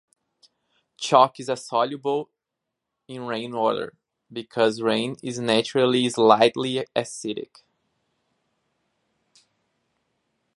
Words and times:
Chalk 0.97 1.39
is 1.39 1.47
a 1.47 1.55
soluble 1.55 2.31
in 3.07 3.27
rainwater 3.27 3.93
because 4.33 4.81
rain 4.81 5.15
is 5.21 5.37
naturally 5.37 6.09
slightly 6.09 6.83
acidic. 6.95 7.57